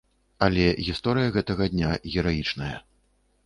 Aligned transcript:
Але 0.45 0.63
гісторыя 0.87 1.35
гэтага 1.37 1.69
дня 1.77 1.93
гераічная. 2.15 2.75